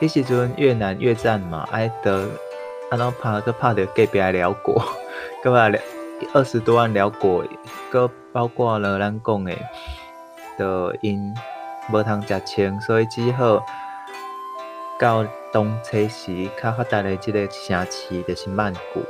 [0.00, 2.28] 迄时阵越南越战嘛，爱得。
[2.90, 4.82] 啊，然后怕就怕着隔壁的寮国，
[5.44, 5.70] 咁啊，
[6.32, 7.44] 二十多万寮国，
[7.92, 9.52] 佮包括了咱讲的，
[10.58, 11.34] 就因
[11.92, 13.64] 无通食清，所以只好
[14.98, 19.02] 到东车时较发达的即个城市就是曼谷。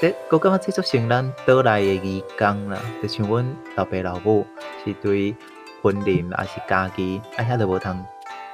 [0.00, 4.46] 这我感觉这就像咱岛内的渔工啦，就像阮老爸老母
[4.84, 5.34] 是对
[5.82, 8.04] 婚林还是家己，啊遐都无通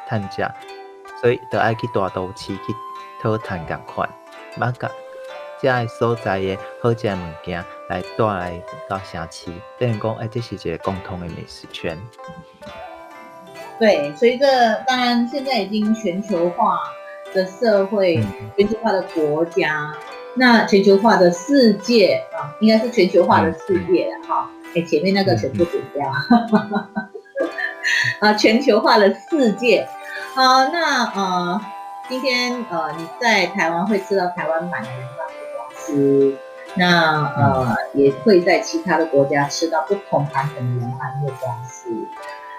[0.08, 0.48] 趁食，
[1.20, 2.62] 所以就爱去大都市去
[3.22, 4.08] 讨趁共款。
[4.58, 4.90] 把个
[5.60, 11.98] 遮个所在的好食物件来带来到城市，等于讲，哎，这是一个共同的美食圈。
[13.78, 16.78] 对，随着当然现在已经全球化
[17.32, 19.94] 的社会，嗯、全球化的国家，
[20.34, 24.50] 那全球化的世界啊，应该是全球化的世界哈。
[24.86, 26.06] 前面那个全部剪掉。
[28.20, 29.86] 啊，全球化的世界。
[30.34, 31.60] 好，那呃。
[32.08, 36.36] 今天呃，你在台湾会吃到台湾版的凉拌木瓜丝，
[36.76, 41.90] 那呃、嗯、也会在其他的国家吃到不同版本的凉拌木瓜丝，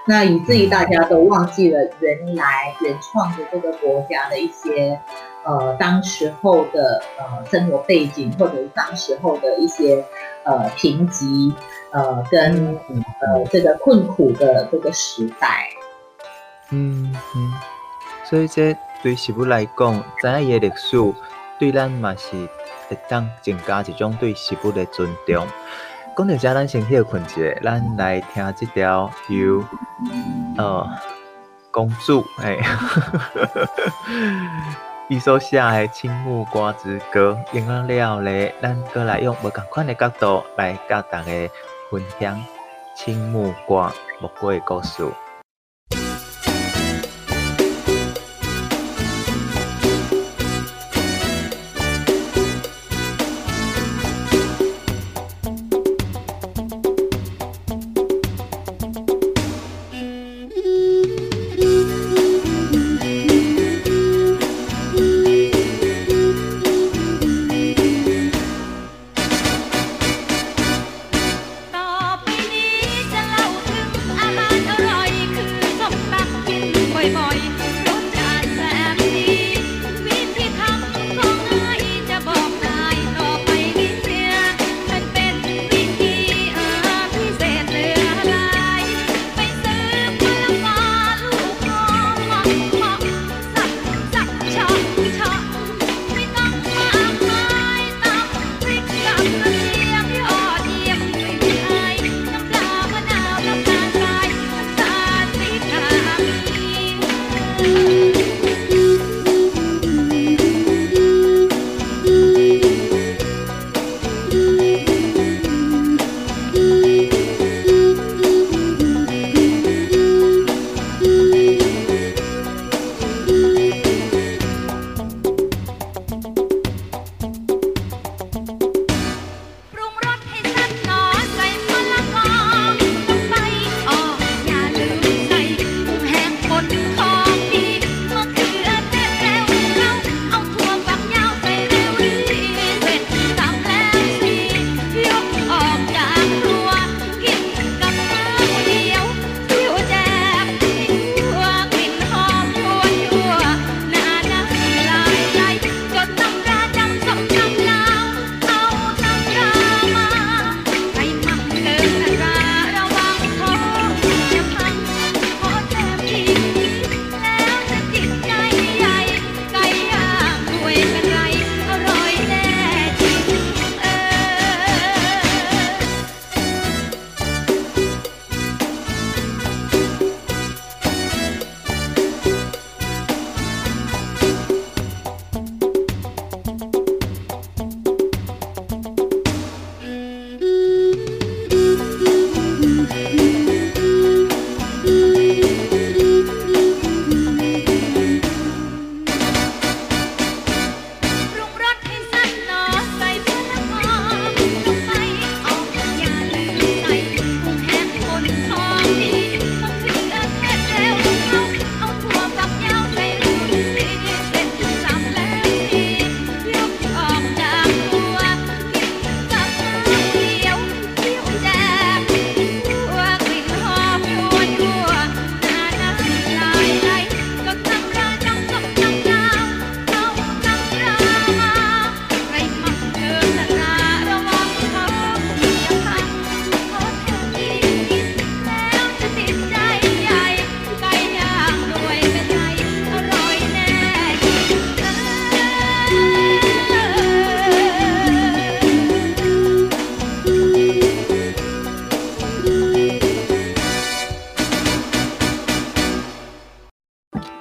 [0.08, 4.97] 那以至于大家都忘记了原来原创的这个国家的一些
[5.43, 10.03] 呃当时候的呃生活背景，或者是当时候的一些
[10.43, 11.53] 呃贫瘠
[11.91, 12.80] 呃跟
[13.20, 15.70] 呃这个困苦的这个时代。
[16.72, 17.53] 嗯嗯，
[18.24, 18.76] 所以这。
[19.03, 20.97] 对食物来讲，知影伊个历史，
[21.60, 22.36] 对咱嘛是
[22.89, 25.47] 会当增加一种对食物的尊重。
[26.18, 29.63] 讲到遮，咱先歇困一下，咱来听这条由
[30.57, 30.89] 呃
[31.70, 32.59] 公主诶，
[35.09, 41.32] 伊所写诶《青木瓜之歌》，用了了咧，咱过来用无共款诶角度来甲大家
[41.91, 42.43] 分享
[42.95, 45.05] 青木瓜木瓜诶故事。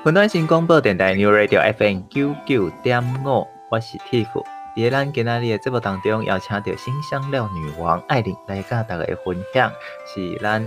[0.07, 4.45] 云端新广播电台 New Radio FM 九九点五，我是 Tiff。
[4.77, 9.69] 在咱今仔日的节目当中，邀请到新香料女王艾琳来跟大家分享，
[10.07, 10.65] 是咱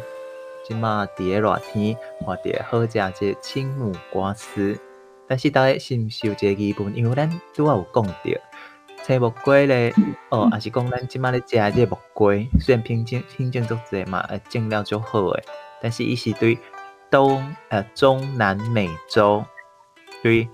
[0.68, 4.78] 即马伫个热天或者好食这青木瓜丝。
[5.26, 6.94] 但是大家是毋是有一个疑问？
[6.94, 8.14] 因为咱拄仔有讲到
[9.06, 9.94] 青木瓜咧，
[10.32, 15.44] 哦，也是讲咱即马咧食这木瓜，虽然品种品种足侪嘛，呃，种了足好诶，
[15.82, 16.58] 但是伊是对。
[17.10, 19.44] 东呃中南美洲，
[20.22, 20.48] 对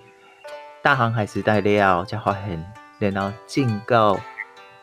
[0.81, 2.65] 大航海时代了，才发现，
[2.99, 4.17] 然后进到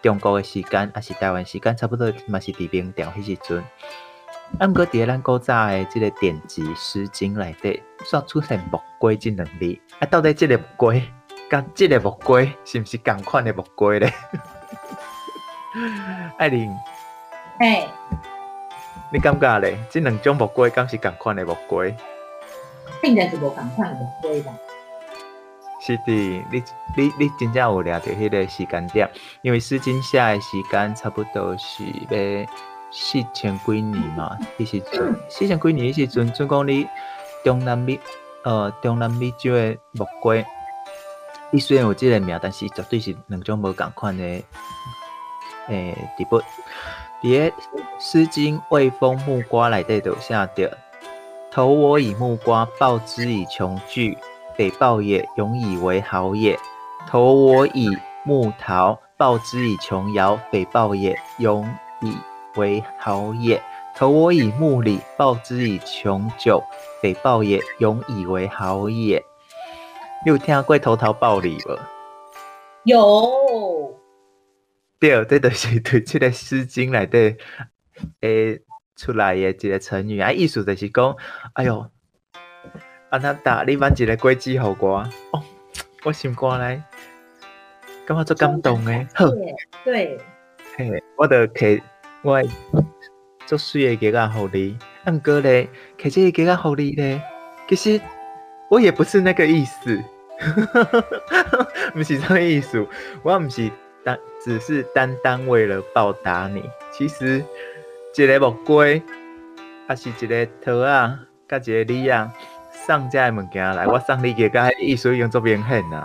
[0.03, 3.65] 中国的时间，还是台湾时间，差不多嘛是伫明朝迄时阵。
[4.59, 9.81] 啊，毋过伫咱古早的这个典籍《诗经》内底，煞出现木瓜这两字。
[9.99, 10.95] 啊，到底这个木瓜，
[11.51, 14.13] 甲这个木瓜是毋是同款的木瓜咧？
[16.37, 16.71] 爱玲，
[17.59, 17.89] 嘿。
[19.13, 19.77] 你感觉咧？
[19.91, 21.85] 即两种木瓜，敢是共款的木瓜？
[23.03, 24.59] 应该是无同款的木瓜吧？
[25.81, 26.63] 是的，你
[26.97, 29.11] 你你真正有抓到迄个时间点，
[29.43, 32.47] 因为诗经写的时间差不多是要
[32.93, 36.87] 四千几年嘛，迄时阵四千几年迄时阵，准讲你
[37.45, 37.99] 中南美
[38.45, 40.37] 呃中南美洲的木瓜，
[41.51, 44.25] 伊虽然有即个名，但是绝对是两种无共款的
[45.69, 46.39] 诶植物。
[46.39, 46.45] 伫
[47.23, 47.53] 别
[48.01, 50.77] 诗经《卫风木瓜》内底就写着：
[51.53, 54.19] 投我以木瓜，报之以琼琚。
[54.57, 56.59] 匪报也，永以为好也。
[57.09, 60.37] 投我以木桃，报之以琼瑶。
[60.51, 61.65] 匪报也，永
[62.01, 62.17] 以
[62.57, 63.63] 为好也。
[63.97, 66.63] 投我以木李，报之以琼酒。
[67.01, 69.25] 匪报也，永以为好也。
[70.25, 71.79] 你有听过投桃报李无？
[72.85, 73.31] 有。
[75.03, 77.37] 对，这就是对这个《诗经》内底
[78.21, 78.63] 诶
[78.95, 81.17] 出来的一个成语啊，意思就是讲，
[81.55, 81.91] 哎哟。
[83.11, 85.43] 安那打你办一个果子给我，哦，
[86.05, 86.81] 我心肝来，
[88.07, 89.05] 感觉足感动诶。
[89.13, 89.27] 好，
[89.85, 90.21] 对，
[90.77, 91.83] 嘿，我着摕
[92.23, 92.41] 我
[93.45, 97.21] 足水诶格仔给你，啊毋过咧，摕这个格仔给你咧，
[97.69, 98.01] 其实
[98.71, 100.01] 我也不是那个意思，
[101.93, 102.87] 不是这个意思，
[103.25, 103.69] 我毋是
[104.05, 106.63] 单，只是单单为了报答你。
[106.91, 107.45] 其实
[108.15, 108.85] 一个木瓜，
[109.87, 112.33] 还是一个桃啊，甲一个李啊。
[112.87, 116.03] 送这物件来，我送你个，甲意思用作明显呐。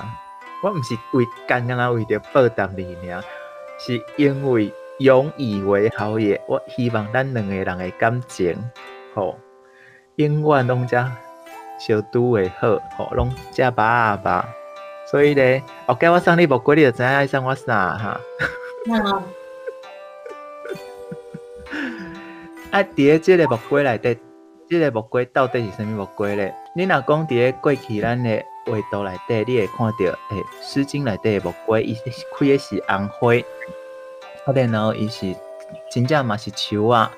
[0.61, 3.23] 我毋是为干干啊为着报答你尔，
[3.79, 6.39] 是因为永以为好也。
[6.47, 8.55] 我希望咱两个人的感情，
[9.15, 9.39] 吼，
[10.17, 11.03] 永远拢遮
[11.79, 14.47] 小拄会好，吼，拢遮把啊把。
[15.09, 18.19] 所以咧，我叫我送你木瓜，你就知影爱送我啥哈。
[19.03, 19.23] 好。
[22.71, 24.17] 啊，伫个即个木瓜内底。
[24.69, 26.53] 这个木瓜到底是啥物木瓜咧？
[26.75, 31.95] 你若讲伫咧过去咱的画图内底，你会看到，诶，《诗经》内底的木瓜，伊
[32.37, 33.31] 开的是红花，
[34.45, 35.33] 后边呢，伊是
[35.89, 37.09] 真正嘛是树啊。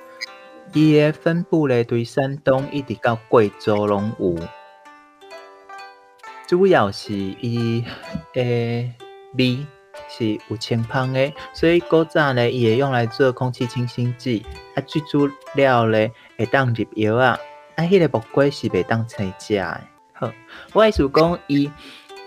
[0.74, 4.36] 伊的分布咧，对山东一直到贵州拢有，
[6.50, 7.86] 主要是伊
[8.34, 8.92] 诶
[9.38, 9.64] 味
[10.10, 14.44] 是有清芳诶，所以古早咧，伊会用来做空气清新剂。
[14.74, 16.12] 啊，最主要咧。
[16.40, 17.38] 会当入药啊！
[17.76, 19.80] 啊，迄个木瓜是袂当生食诶。
[20.14, 20.32] 好，
[20.74, 21.70] 我意思讲，伊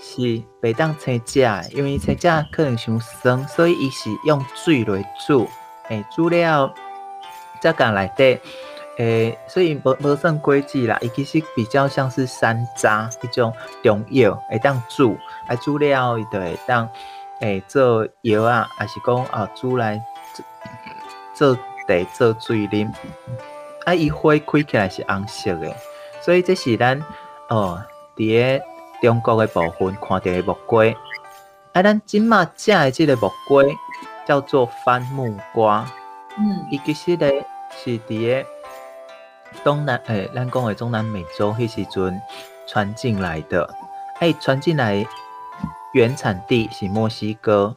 [0.01, 0.21] 是
[0.61, 5.49] 袂当生食诶，因为生食可能伤酸，所以伊是用水来煮。
[5.89, 6.73] 诶，煮了
[7.61, 8.39] 再甲内底，
[8.99, 15.17] 诶，所以无无算果子啦，伊其实比较像是山楂迄种中药，会当煮，
[15.47, 16.89] 啊，煮了伊就会当
[17.41, 20.01] 诶做药啊，还是讲啊煮来
[21.35, 22.93] 做茶做水啉。
[23.87, 25.75] 啊，伊花开起来是红色诶，
[26.21, 27.03] 所以这是咱
[27.49, 27.83] 哦，
[28.15, 28.65] 伫个
[29.01, 30.85] 中国诶部分看到诶木瓜。
[31.73, 33.65] 啊，咱今麦食诶即个木瓜
[34.27, 35.87] 叫做番木瓜。
[36.39, 38.47] 嗯，伊其实咧是伫个
[39.65, 42.21] 东南诶，咱讲诶中南美洲迄时阵
[42.67, 43.69] 传进来的。
[44.21, 45.07] 诶，传进来
[45.93, 47.77] 原产地是墨西哥。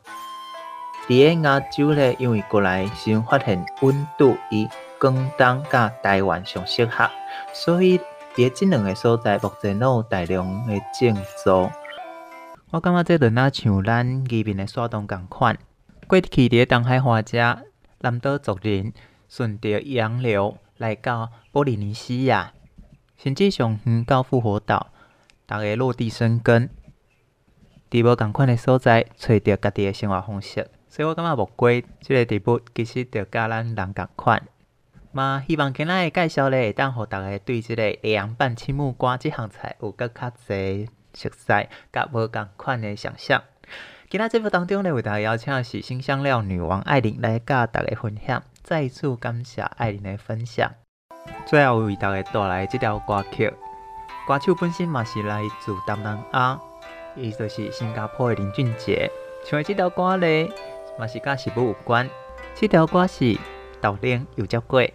[1.08, 4.68] 伫个亚洲咧，因为过来先发现温度伊。
[4.98, 7.08] 广东甲台湾上适合，
[7.54, 8.00] 所以
[8.34, 11.50] 伫诶即两个所在目前拢有大量诶种植。
[12.72, 15.56] 我感觉这阵啊像咱移民诶山东共款，
[16.08, 17.38] 过去伫个东海花遮
[18.00, 18.94] 南岛族人
[19.28, 22.54] 顺着洋流来到波利尼西亚，
[23.18, 24.92] 甚至上远到复活岛，
[25.46, 26.70] 大家落地生根，
[27.90, 30.70] 伫无共款的所在找着家己的生活方式。
[30.90, 31.72] 所以我感觉木瓜
[32.02, 34.44] 这个植物其实着甲咱人共款。
[35.12, 43.42] 嘛，希望今仔个介绍咧，会当互大家对即个凉拌青木瓜即项菜有较较侪熟悉，甲无共款的想象。
[44.10, 48.44] 今仔节目当中咧，为大家邀请的是新香料女王艾琳来甲大家分享。
[48.66, 50.72] 再次感谢爱玲的分享。
[51.45, 53.53] 最后为大家带来这条歌曲，
[54.28, 56.59] 歌手本身嘛是来自东南亚，
[57.16, 59.07] 伊就是新加坡的林俊杰。
[59.45, 60.49] 唱的即条歌呢，
[60.97, 62.09] 嘛是甲食物有关。
[62.55, 63.38] 即条歌是
[63.80, 64.89] 豆奶油椒粿。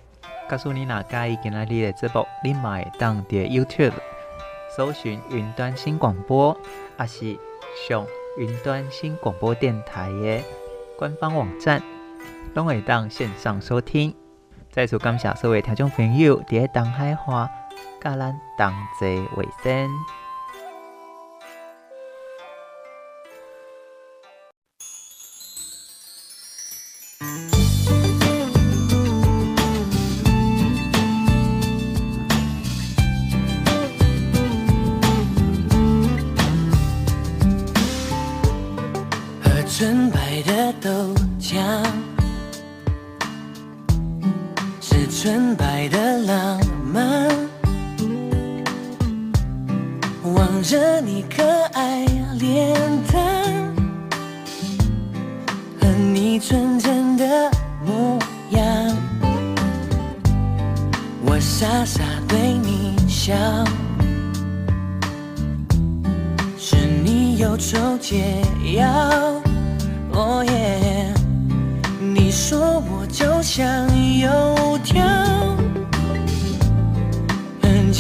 [0.49, 3.95] 告诉你，哪介意今仔日的节目，你嘛会当伫 YouTube
[4.77, 6.61] 搜寻云端新广播，
[6.97, 7.39] 还是
[7.89, 8.05] 上
[8.37, 10.43] 云端新广播电台的
[10.99, 11.81] 官方网站，
[12.55, 14.15] 拢会当线上收听。
[14.71, 17.49] 再次感谢所有听众朋友伫咧东海花，
[18.01, 19.89] 甲咱同齐为生。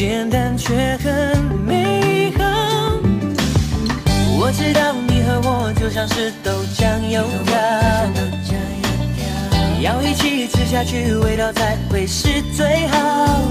[0.01, 2.42] 简单却很美好。
[4.38, 7.59] 我知道你和我就像是豆浆油条，
[9.82, 13.42] 要一起吃下去，味道才会是最好。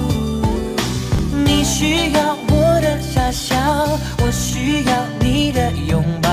[1.46, 3.56] 你需要我的傻笑，
[4.18, 6.32] 我需要你的拥抱，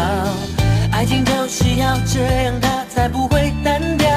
[0.92, 4.15] 爱情就是要这样，它才不会单调。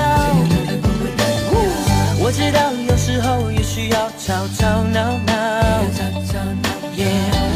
[3.89, 5.33] 要吵吵闹闹，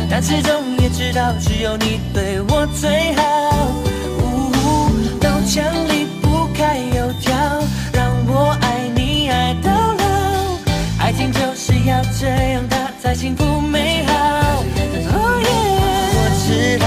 [0.09, 3.21] 但始终也知道只有你对我最好。
[5.19, 7.35] 豆浆离不开油条，
[7.93, 10.03] 让我爱你爱到老。
[10.99, 14.13] 爱情就是要这样，它才幸福美好。
[15.13, 15.47] 哦耶
[16.15, 16.85] 我知道，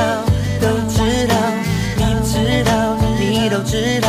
[0.60, 1.34] 都知道，
[1.96, 2.32] 你知
[2.64, 4.08] 道，你都知道。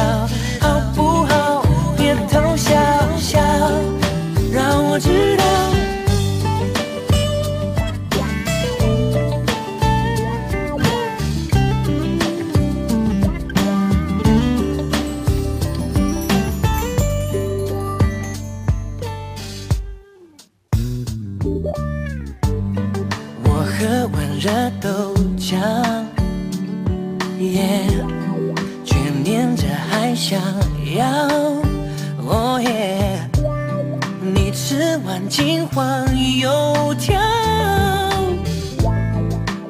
[35.77, 37.21] 完金黄油条，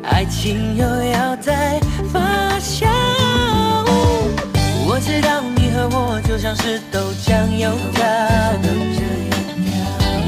[0.04, 1.80] 爱情又要再
[2.14, 2.88] 发酵。
[4.88, 8.06] 我知道你和我就像是豆浆油条，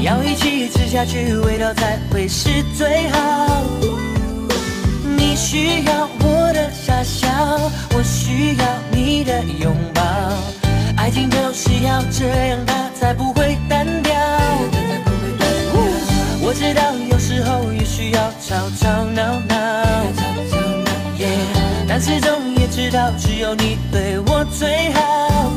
[0.02, 3.64] 要一起吃下去，味道才会是最好。
[5.16, 7.28] 你需要我的傻笑，
[7.96, 10.02] 我需要你的拥抱，
[10.98, 14.09] 爱情就是要这样，它才不会单调。
[16.50, 19.54] 我知道有时候也需要吵吵闹闹，
[21.86, 25.52] 但始终也知道只有你对我最好。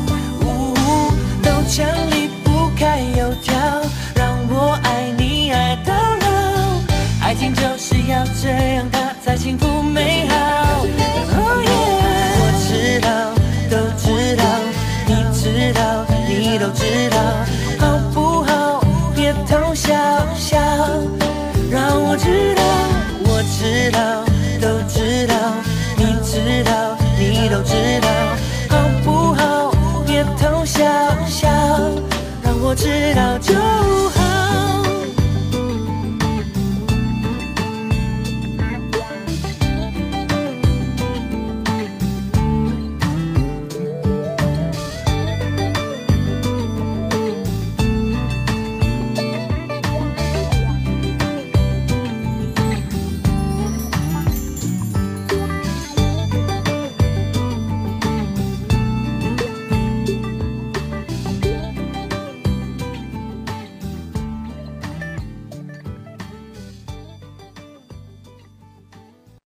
[1.42, 3.56] 豆浆离不开油条，
[4.14, 7.26] 让我爱你爱到老。
[7.26, 10.86] 爱情就是要这样，它才幸福美好。
[12.36, 13.34] 我知道，
[13.68, 14.44] 都知道，
[15.08, 17.18] 你知道，你都知道。
[21.70, 22.62] 让我知道，
[23.26, 24.24] 我知道，
[24.60, 25.34] 都知道，
[25.96, 28.08] 你知道，你都知道，
[28.70, 28.72] 好
[29.04, 29.72] 不好？
[30.06, 30.84] 别偷笑
[31.26, 31.48] 笑，
[32.42, 33.54] 让我知道就
[34.10, 34.23] 好。